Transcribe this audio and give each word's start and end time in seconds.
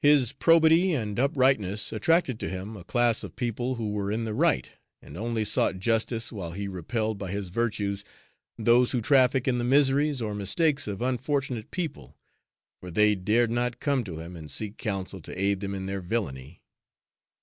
His 0.00 0.32
probity 0.32 0.94
and 0.94 1.20
uprightness 1.20 1.92
attracted 1.92 2.40
to 2.40 2.48
him 2.48 2.74
a 2.74 2.84
class 2.84 3.22
of 3.22 3.36
people 3.36 3.74
who 3.74 3.90
were 3.90 4.10
in 4.10 4.24
the 4.24 4.32
right 4.32 4.70
and 5.02 5.14
only 5.14 5.44
sought 5.44 5.78
justice, 5.78 6.32
while 6.32 6.52
he 6.52 6.66
repelled, 6.68 7.18
by 7.18 7.30
his 7.32 7.50
virtues, 7.50 8.02
those 8.56 8.92
who 8.92 9.02
traffic 9.02 9.46
in 9.46 9.58
the 9.58 9.64
miseries 9.64 10.22
or 10.22 10.34
mistakes 10.34 10.88
of 10.88 11.02
unfortunate 11.02 11.70
people, 11.70 12.16
for 12.80 12.90
they 12.90 13.14
dared 13.14 13.50
not 13.50 13.78
come 13.78 14.04
to 14.04 14.20
him 14.20 14.36
and 14.36 14.50
seek 14.50 14.78
counsel 14.78 15.20
to 15.20 15.38
aid 15.38 15.60
them 15.60 15.74
in 15.74 15.84
their 15.84 16.00
villainy. 16.00 16.62